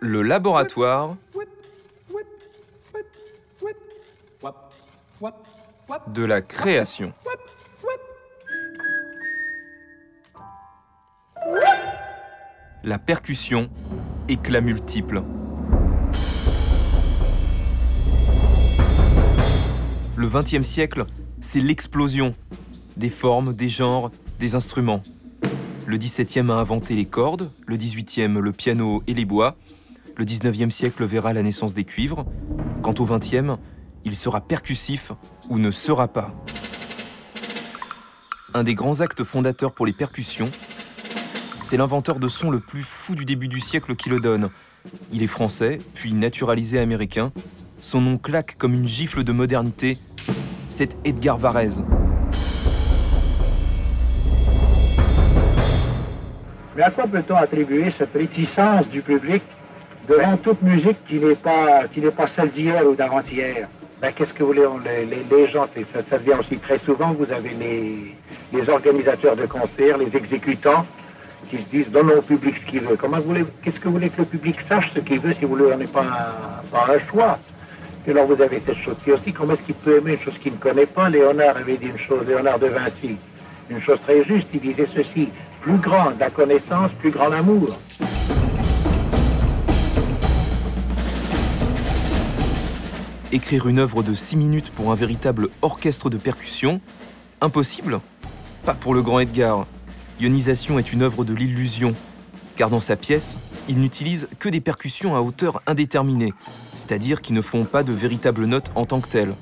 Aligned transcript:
Le 0.00 0.22
laboratoire 0.22 1.16
de 6.08 6.24
la 6.24 6.40
création. 6.40 7.12
La 12.82 12.98
percussion, 12.98 13.70
éclat 14.28 14.60
multiple. 14.60 15.22
Le 20.16 20.28
XXe 20.28 20.62
siècle, 20.62 21.06
c'est 21.40 21.60
l'explosion 21.60 22.34
des 22.96 23.10
formes, 23.10 23.52
des 23.52 23.68
genres, 23.68 24.10
des 24.38 24.54
instruments. 24.54 25.02
Le 25.86 25.98
XVIIe 25.98 26.50
a 26.50 26.54
inventé 26.54 26.94
les 26.94 27.04
cordes, 27.04 27.50
le 27.66 27.76
XVIIIe 27.76 28.40
le 28.40 28.52
piano 28.52 29.02
et 29.06 29.14
les 29.14 29.24
bois, 29.24 29.54
le 30.16 30.24
XIXe 30.24 30.74
siècle 30.74 31.04
verra 31.04 31.32
la 31.32 31.42
naissance 31.42 31.74
des 31.74 31.84
cuivres. 31.84 32.24
Quant 32.82 32.94
au 32.98 33.04
XXe, 33.04 33.58
il 34.04 34.14
sera 34.14 34.40
percussif 34.40 35.12
ou 35.48 35.58
ne 35.58 35.70
sera 35.70 36.08
pas. 36.08 36.32
Un 38.54 38.62
des 38.62 38.74
grands 38.74 39.00
actes 39.00 39.24
fondateurs 39.24 39.72
pour 39.72 39.84
les 39.84 39.92
percussions, 39.92 40.50
c'est 41.62 41.76
l'inventeur 41.76 42.18
de 42.18 42.28
son 42.28 42.50
le 42.50 42.60
plus 42.60 42.84
fou 42.84 43.14
du 43.14 43.24
début 43.24 43.48
du 43.48 43.60
siècle 43.60 43.96
qui 43.96 44.08
le 44.08 44.20
donne. 44.20 44.50
Il 45.12 45.22
est 45.22 45.28
français, 45.28 45.80
puis 45.94 46.12
naturalisé 46.14 46.78
américain. 46.78 47.32
Son 47.80 48.00
nom 48.00 48.18
claque 48.18 48.56
comme 48.56 48.74
une 48.74 48.86
gifle 48.86 49.24
de 49.24 49.32
modernité. 49.32 49.98
C'est 50.68 50.96
Edgar 51.04 51.38
Varèse. 51.38 51.82
Mais 56.76 56.82
à 56.82 56.90
quoi 56.90 57.04
peut-on 57.06 57.36
attribuer 57.36 57.92
cette 57.96 58.12
réticence 58.14 58.88
du 58.88 59.00
public 59.00 59.42
devant 60.08 60.36
toute 60.36 60.60
musique 60.62 60.98
qui 61.06 61.20
n'est 61.20 61.36
pas, 61.36 61.84
qui 61.92 62.00
n'est 62.00 62.10
pas 62.10 62.26
celle 62.34 62.50
d'hier 62.50 62.82
ou 62.86 62.94
d'avant-hier? 62.94 63.68
Ben, 64.00 64.12
Qu'est-ce 64.12 64.32
que 64.32 64.42
vous 64.42 64.52
voulez 64.52 64.66
les, 65.30 65.48
gens, 65.48 65.66
ça, 65.92 66.00
ça 66.08 66.16
vient 66.18 66.38
aussi 66.38 66.58
très 66.58 66.78
souvent, 66.78 67.12
vous 67.12 67.30
avez 67.32 67.50
les, 67.50 68.14
les 68.52 68.68
organisateurs 68.68 69.36
de 69.36 69.46
concerts, 69.46 69.98
les 69.98 70.16
exécutants, 70.16 70.84
qui 71.48 71.58
se 71.58 71.68
disent 71.70 71.90
donnons 71.90 72.18
au 72.18 72.22
public 72.22 72.56
ce 72.60 72.70
qu'il 72.70 72.80
veut. 72.80 72.96
Comment 72.96 73.20
voulez, 73.20 73.44
qu'est-ce 73.62 73.78
que 73.78 73.84
vous 73.84 73.94
voulez 73.94 74.10
que 74.10 74.22
le 74.22 74.26
public 74.26 74.56
sache 74.68 74.90
ce 74.94 75.00
qu'il 75.00 75.20
veut 75.20 75.34
si 75.38 75.44
vous 75.44 75.54
lui 75.54 75.68
donnez 75.68 75.86
pas 75.86 76.02
un, 76.02 76.62
pas 76.70 76.92
un 76.92 76.98
choix. 77.08 77.38
Et 78.06 78.10
alors 78.10 78.26
vous 78.26 78.42
avez 78.42 78.60
cette 78.60 78.78
chose-ci 78.78 79.12
aussi, 79.12 79.32
comment 79.32 79.54
est-ce 79.54 79.62
qu'il 79.62 79.74
peut 79.76 79.98
aimer 79.98 80.12
une 80.14 80.20
chose 80.20 80.38
qu'il 80.42 80.52
ne 80.52 80.58
connaît 80.58 80.86
pas? 80.86 81.08
Léonard 81.08 81.56
avait 81.56 81.76
dit 81.76 81.86
une 81.86 81.98
chose, 81.98 82.26
Léonard 82.26 82.58
de 82.58 82.66
Vinci, 82.66 83.16
une 83.70 83.80
chose 83.80 83.98
très 84.06 84.24
juste, 84.24 84.48
il 84.52 84.60
disait 84.60 84.88
ceci, 84.94 85.28
plus 85.64 85.78
grand 85.78 86.10
la 86.20 86.28
connaissance, 86.28 86.90
plus 87.00 87.10
grand 87.10 87.28
l'amour. 87.28 87.70
Écrire 93.32 93.66
une 93.66 93.78
œuvre 93.78 94.02
de 94.02 94.12
6 94.12 94.36
minutes 94.36 94.70
pour 94.70 94.92
un 94.92 94.94
véritable 94.94 95.48
orchestre 95.62 96.10
de 96.10 96.18
percussion 96.18 96.82
Impossible? 97.40 98.00
Pas 98.66 98.74
pour 98.74 98.92
le 98.92 99.00
grand 99.00 99.20
Edgar. 99.20 99.66
Ionisation 100.20 100.78
est 100.78 100.92
une 100.92 101.00
œuvre 101.00 101.24
de 101.24 101.32
l'illusion, 101.32 101.94
car 102.56 102.68
dans 102.68 102.78
sa 102.78 102.96
pièce, 102.96 103.38
il 103.66 103.78
n'utilise 103.78 104.28
que 104.38 104.50
des 104.50 104.60
percussions 104.60 105.16
à 105.16 105.22
hauteur 105.22 105.62
indéterminée, 105.66 106.34
c'est-à-dire 106.74 107.22
qui 107.22 107.32
ne 107.32 107.40
font 107.40 107.64
pas 107.64 107.82
de 107.82 107.92
véritables 107.94 108.44
notes 108.44 108.70
en 108.74 108.84
tant 108.84 109.00
que 109.00 109.08
telles. 109.08 109.34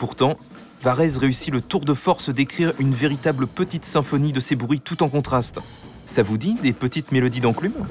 Pourtant, 0.00 0.36
Varese 0.82 1.18
réussit 1.18 1.54
le 1.54 1.60
tour 1.60 1.84
de 1.84 1.94
force 1.94 2.28
d'écrire 2.28 2.72
une 2.80 2.92
véritable 2.92 3.46
petite 3.46 3.84
symphonie 3.84 4.32
de 4.32 4.40
ces 4.40 4.56
bruits 4.56 4.80
tout 4.80 5.04
en 5.04 5.08
contraste. 5.08 5.60
Ça 6.06 6.24
vous 6.24 6.36
dit 6.36 6.54
des 6.54 6.72
petites 6.72 7.12
mélodies 7.12 7.40
d'enclume? 7.40 7.86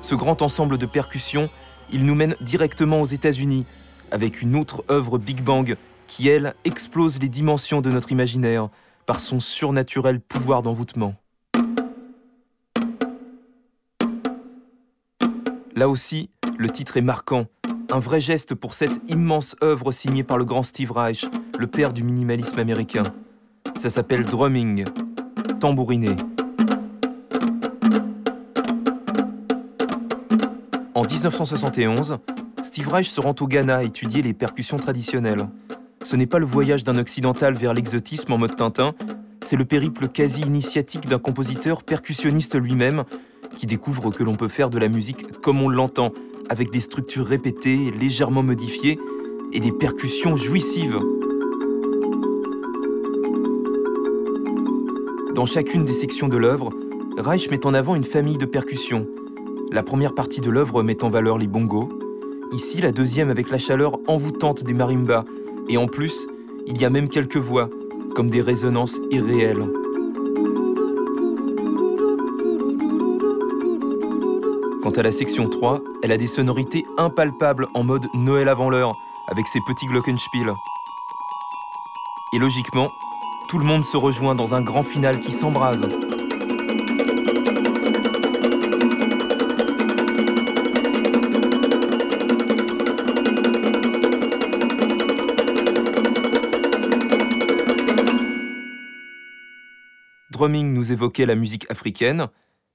Ce 0.00 0.14
grand 0.14 0.40
ensemble 0.40 0.78
de 0.78 0.86
percussions, 0.86 1.50
il 1.92 2.06
nous 2.06 2.14
mène 2.14 2.34
directement 2.40 3.02
aux 3.02 3.06
États-Unis, 3.06 3.66
avec 4.10 4.40
une 4.40 4.56
autre 4.56 4.82
œuvre 4.90 5.18
Big 5.18 5.42
Bang 5.42 5.76
qui, 6.06 6.28
elle, 6.28 6.54
explose 6.64 7.20
les 7.20 7.28
dimensions 7.28 7.82
de 7.82 7.90
notre 7.90 8.10
imaginaire 8.10 8.70
par 9.04 9.20
son 9.20 9.38
surnaturel 9.38 10.18
pouvoir 10.18 10.62
d'envoûtement. 10.62 11.14
Là 15.80 15.88
aussi, 15.88 16.28
le 16.58 16.68
titre 16.68 16.98
est 16.98 17.00
marquant, 17.00 17.46
un 17.90 18.00
vrai 18.00 18.20
geste 18.20 18.54
pour 18.54 18.74
cette 18.74 19.00
immense 19.08 19.56
œuvre 19.62 19.92
signée 19.92 20.22
par 20.22 20.36
le 20.36 20.44
grand 20.44 20.62
Steve 20.62 20.92
Reich, 20.92 21.24
le 21.58 21.66
père 21.68 21.94
du 21.94 22.04
minimalisme 22.04 22.58
américain. 22.58 23.04
Ça 23.78 23.88
s'appelle 23.88 24.26
Drumming, 24.26 24.84
tambouriné. 25.58 26.16
En 30.94 31.00
1971, 31.00 32.18
Steve 32.62 32.88
Reich 32.88 33.08
se 33.08 33.22
rend 33.22 33.34
au 33.40 33.46
Ghana 33.46 33.82
étudier 33.82 34.20
les 34.20 34.34
percussions 34.34 34.76
traditionnelles. 34.76 35.48
Ce 36.02 36.14
n'est 36.14 36.26
pas 36.26 36.38
le 36.38 36.44
voyage 36.44 36.84
d'un 36.84 36.98
occidental 36.98 37.54
vers 37.54 37.72
l'exotisme 37.72 38.30
en 38.34 38.36
mode 38.36 38.54
Tintin, 38.54 38.92
c'est 39.40 39.56
le 39.56 39.64
périple 39.64 40.08
quasi 40.08 40.42
initiatique 40.42 41.08
d'un 41.08 41.18
compositeur 41.18 41.84
percussionniste 41.84 42.60
lui-même 42.60 43.04
qui 43.56 43.66
découvre 43.66 44.10
que 44.10 44.22
l'on 44.22 44.34
peut 44.34 44.48
faire 44.48 44.70
de 44.70 44.78
la 44.78 44.88
musique 44.88 45.40
comme 45.40 45.62
on 45.62 45.68
l'entend, 45.68 46.12
avec 46.48 46.70
des 46.70 46.80
structures 46.80 47.26
répétées, 47.26 47.90
légèrement 47.98 48.42
modifiées 48.42 48.98
et 49.52 49.60
des 49.60 49.72
percussions 49.72 50.36
jouissives. 50.36 50.98
Dans 55.34 55.46
chacune 55.46 55.84
des 55.84 55.92
sections 55.92 56.28
de 56.28 56.36
l'œuvre, 56.36 56.70
Reich 57.16 57.50
met 57.50 57.64
en 57.66 57.74
avant 57.74 57.94
une 57.94 58.04
famille 58.04 58.36
de 58.36 58.46
percussions. 58.46 59.06
La 59.72 59.82
première 59.82 60.14
partie 60.14 60.40
de 60.40 60.50
l'œuvre 60.50 60.82
met 60.82 61.04
en 61.04 61.10
valeur 61.10 61.38
les 61.38 61.46
bongos, 61.46 61.88
ici 62.52 62.80
la 62.80 62.92
deuxième 62.92 63.30
avec 63.30 63.50
la 63.50 63.58
chaleur 63.58 63.98
envoûtante 64.06 64.64
des 64.64 64.74
marimbas, 64.74 65.24
et 65.68 65.76
en 65.76 65.86
plus, 65.86 66.26
il 66.66 66.80
y 66.80 66.84
a 66.84 66.90
même 66.90 67.08
quelques 67.08 67.36
voix, 67.36 67.70
comme 68.14 68.28
des 68.28 68.42
résonances 68.42 69.00
irréelles. 69.10 69.66
Quant 74.90 74.98
à 74.98 75.02
la 75.04 75.12
section 75.12 75.48
3, 75.48 75.82
elle 76.02 76.10
a 76.10 76.16
des 76.16 76.26
sonorités 76.26 76.84
impalpables 76.98 77.68
en 77.74 77.84
mode 77.84 78.08
Noël 78.12 78.48
avant 78.48 78.70
l'heure, 78.70 78.92
avec 79.28 79.46
ses 79.46 79.60
petits 79.60 79.86
glockenspiel. 79.86 80.52
Et 82.34 82.38
logiquement, 82.40 82.90
tout 83.48 83.60
le 83.60 83.64
monde 83.64 83.84
se 83.84 83.96
rejoint 83.96 84.34
dans 84.34 84.56
un 84.56 84.62
grand 84.62 84.82
final 84.82 85.20
qui 85.20 85.30
s'embrase. 85.30 85.86
Drumming 100.32 100.72
nous 100.72 100.90
évoquait 100.90 101.26
la 101.26 101.36
musique 101.36 101.70
africaine, 101.70 102.26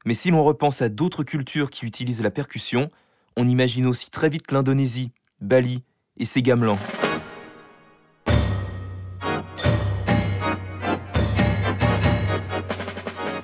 mais 0.06 0.14
si 0.14 0.30
l'on 0.30 0.44
repense 0.44 0.82
à 0.82 0.90
d'autres 0.90 1.24
cultures 1.24 1.72
qui 1.72 1.86
utilisent 1.86 2.22
la 2.22 2.32
percussion, 2.32 2.92
on 3.36 3.48
imagine 3.48 3.88
aussi 3.88 4.12
très 4.12 4.30
vite 4.30 4.52
l'Indonésie, 4.52 5.12
Bali 5.42 5.84
et 6.18 6.26
ses 6.26 6.42
gamelans. 6.42 6.78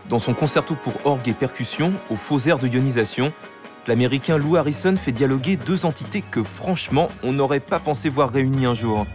Dans 0.07 0.19
son 0.19 0.33
concerto 0.33 0.75
pour 0.75 0.93
orgue 1.05 1.27
et 1.27 1.33
percussion, 1.33 1.93
aux 2.09 2.17
faux 2.17 2.39
airs 2.39 2.59
de 2.59 2.67
ionisation, 2.67 3.31
l'américain 3.87 4.37
Lou 4.37 4.57
Harrison 4.57 4.95
fait 4.97 5.13
dialoguer 5.13 5.55
deux 5.55 5.85
entités 5.85 6.21
que 6.21 6.43
franchement 6.43 7.09
on 7.23 7.33
n'aurait 7.33 7.61
pas 7.61 7.79
pensé 7.79 8.09
voir 8.09 8.29
réunies 8.29 8.65
un 8.65 8.75
jour. 8.75 9.05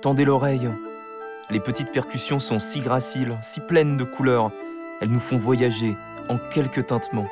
Tendez 0.00 0.24
l'oreille. 0.24 0.70
Les 1.50 1.60
petites 1.60 1.92
percussions 1.92 2.38
sont 2.38 2.58
si 2.58 2.80
graciles, 2.80 3.36
si 3.42 3.60
pleines 3.60 3.98
de 3.98 4.04
couleurs. 4.04 4.50
Elles 5.02 5.10
nous 5.10 5.20
font 5.20 5.36
voyager 5.36 5.94
en 6.30 6.38
quelques 6.38 6.86
tintements. 6.86 7.28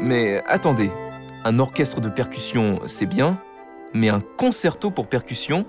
Mais 0.00 0.42
attendez, 0.46 0.90
un 1.44 1.58
orchestre 1.58 2.00
de 2.00 2.08
percussion, 2.08 2.80
c'est 2.86 3.06
bien, 3.06 3.38
mais 3.92 4.08
un 4.08 4.20
concerto 4.20 4.90
pour 4.90 5.08
percussion, 5.08 5.66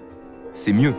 c'est 0.53 0.73
mieux. 0.73 0.93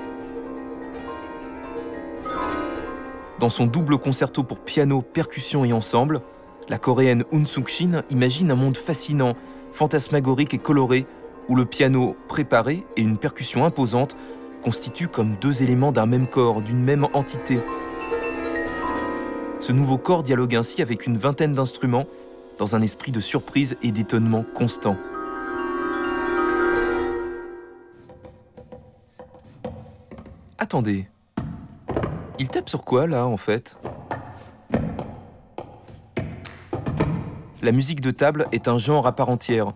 Dans 3.38 3.48
son 3.48 3.66
double 3.66 3.98
concerto 3.98 4.42
pour 4.42 4.58
piano, 4.58 5.00
percussion 5.00 5.64
et 5.64 5.72
ensemble, 5.72 6.22
la 6.68 6.78
coréenne 6.78 7.24
Un 7.32 7.46
Suk-shin 7.46 8.02
imagine 8.10 8.50
un 8.50 8.56
monde 8.56 8.76
fascinant, 8.76 9.34
fantasmagorique 9.70 10.54
et 10.54 10.58
coloré, 10.58 11.06
où 11.48 11.54
le 11.54 11.64
piano 11.64 12.16
préparé 12.26 12.84
et 12.96 13.00
une 13.00 13.16
percussion 13.16 13.64
imposante 13.64 14.16
constituent 14.62 15.08
comme 15.08 15.36
deux 15.36 15.62
éléments 15.62 15.92
d'un 15.92 16.06
même 16.06 16.26
corps, 16.26 16.62
d'une 16.62 16.82
même 16.82 17.06
entité. 17.12 17.60
Ce 19.60 19.70
nouveau 19.70 19.98
corps 19.98 20.24
dialogue 20.24 20.56
ainsi 20.56 20.82
avec 20.82 21.06
une 21.06 21.16
vingtaine 21.16 21.54
d'instruments 21.54 22.06
dans 22.58 22.74
un 22.74 22.82
esprit 22.82 23.12
de 23.12 23.20
surprise 23.20 23.76
et 23.84 23.92
d'étonnement 23.92 24.44
constant. 24.52 24.96
Attendez. 30.58 31.06
Il 32.40 32.48
tape 32.48 32.68
sur 32.68 32.84
quoi 32.84 33.08
là 33.08 33.26
en 33.26 33.36
fait? 33.36 33.76
La 37.62 37.72
musique 37.72 38.00
de 38.00 38.12
table 38.12 38.46
est 38.52 38.68
un 38.68 38.78
genre 38.78 39.08
à 39.08 39.12
part 39.12 39.28
entière. 39.28 39.72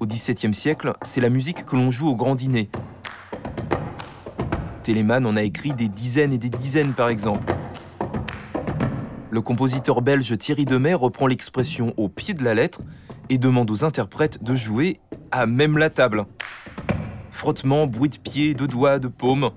Au 0.00 0.06
XVIIe 0.06 0.54
siècle, 0.54 0.94
c'est 1.02 1.20
la 1.20 1.28
musique 1.28 1.66
que 1.66 1.76
l'on 1.76 1.90
joue 1.90 2.08
au 2.08 2.16
grand 2.16 2.34
dîner. 2.34 2.70
Telemann 4.82 5.26
en 5.26 5.36
a 5.36 5.42
écrit 5.42 5.74
des 5.74 5.88
dizaines 5.88 6.32
et 6.32 6.38
des 6.38 6.48
dizaines 6.48 6.94
par 6.94 7.10
exemple. 7.10 7.54
Le 9.30 9.42
compositeur 9.42 10.00
belge 10.00 10.36
Thierry 10.38 10.64
Demer 10.64 10.94
reprend 10.94 11.26
l'expression 11.26 11.92
au 11.98 12.08
pied 12.08 12.32
de 12.32 12.42
la 12.42 12.54
lettre 12.54 12.80
et 13.28 13.36
demande 13.36 13.70
aux 13.70 13.84
interprètes 13.84 14.42
de 14.42 14.54
jouer 14.54 15.00
à 15.30 15.44
même 15.44 15.76
la 15.76 15.90
table. 15.90 16.24
Frottement, 17.30 17.86
bruit 17.86 18.08
de 18.08 18.18
pied, 18.18 18.54
de 18.54 18.64
doigts, 18.64 18.98
de 18.98 19.08
paumes, 19.08 19.50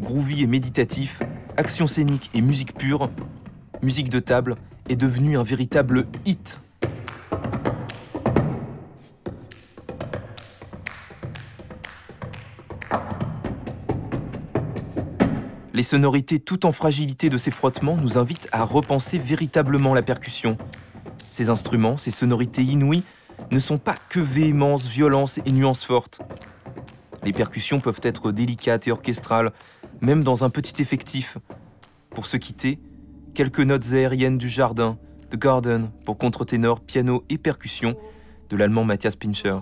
groovy 0.00 0.42
et 0.42 0.46
méditatif, 0.46 1.22
action 1.56 1.86
scénique 1.86 2.30
et 2.34 2.40
musique 2.40 2.74
pure, 2.74 3.10
musique 3.82 4.10
de 4.10 4.18
table 4.18 4.56
est 4.88 4.96
devenue 4.96 5.38
un 5.38 5.42
véritable 5.42 6.06
hit 6.24 6.60
Les 15.72 15.82
sonorités 15.82 16.38
tout 16.38 16.66
en 16.66 16.72
fragilité 16.72 17.28
de 17.28 17.36
ces 17.36 17.50
frottements 17.50 17.96
nous 17.96 18.16
invitent 18.16 18.48
à 18.52 18.62
repenser 18.62 19.18
véritablement 19.18 19.92
la 19.92 20.02
percussion. 20.02 20.56
Ces 21.30 21.50
instruments, 21.50 21.96
ces 21.96 22.12
sonorités 22.12 22.62
inouïes, 22.62 23.02
ne 23.50 23.58
sont 23.58 23.78
pas 23.78 23.96
que 24.08 24.20
véhémence, 24.20 24.86
violence 24.86 25.40
et 25.44 25.50
nuances 25.50 25.84
fortes. 25.84 26.20
Les 27.24 27.32
percussions 27.32 27.80
peuvent 27.80 28.00
être 28.04 28.30
délicates 28.30 28.86
et 28.86 28.92
orchestrales, 28.92 29.52
même 30.04 30.22
dans 30.22 30.44
un 30.44 30.50
petit 30.50 30.80
effectif. 30.80 31.38
Pour 32.10 32.26
se 32.26 32.36
quitter, 32.36 32.78
quelques 33.34 33.60
notes 33.60 33.92
aériennes 33.92 34.38
du 34.38 34.48
jardin, 34.48 34.98
The 35.30 35.36
Garden, 35.36 35.90
pour 36.04 36.18
contre-ténor, 36.18 36.80
piano 36.80 37.24
et 37.28 37.38
percussion, 37.38 37.96
de 38.50 38.56
l'allemand 38.56 38.84
Matthias 38.84 39.16
Pincher. 39.16 39.58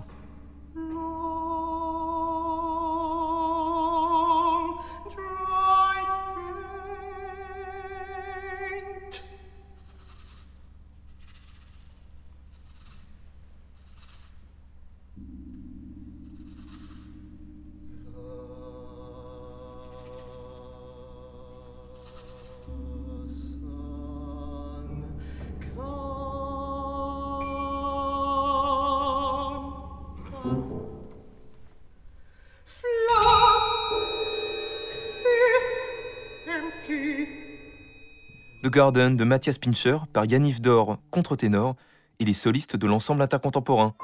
The 38.62 38.70
Garden 38.70 39.16
de 39.16 39.24
Matthias 39.24 39.58
Pincher 39.58 39.98
par 40.12 40.24
Yaniv 40.24 40.60
Dor, 40.60 40.98
contre-ténor, 41.10 41.74
et 42.20 42.24
les 42.24 42.32
solistes 42.32 42.76
de 42.76 42.86
l'ensemble 42.86 43.20
intercontemporain. 43.20 43.96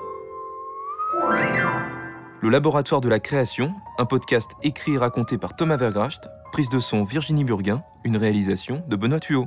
Le 2.42 2.48
Laboratoire 2.48 3.00
de 3.00 3.08
la 3.08 3.20
création, 3.20 3.72
un 3.98 4.04
podcast 4.04 4.50
écrit 4.64 4.94
et 4.94 4.98
raconté 4.98 5.38
par 5.38 5.54
Thomas 5.54 5.76
Vergracht, 5.76 6.28
prise 6.50 6.68
de 6.70 6.80
son 6.80 7.04
Virginie 7.04 7.44
Burguin, 7.44 7.84
une 8.02 8.16
réalisation 8.16 8.82
de 8.88 8.96
Benoît 8.96 9.20
Thuot. 9.20 9.46